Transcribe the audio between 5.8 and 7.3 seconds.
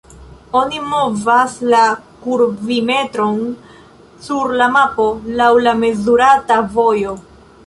mezurata vojo.